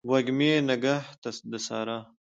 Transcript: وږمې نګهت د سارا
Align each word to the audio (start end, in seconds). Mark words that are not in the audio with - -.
وږمې 0.09 0.51
نګهت 0.69 1.23
د 1.51 1.53
سارا 1.67 1.99